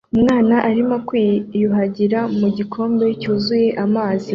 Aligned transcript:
Umwana 0.15 0.55
arimo 0.69 0.95
kwiyuhagira 1.07 2.19
mu 2.39 2.47
gikombe 2.57 3.05
cyuzuye 3.21 3.69
amazi 3.85 4.29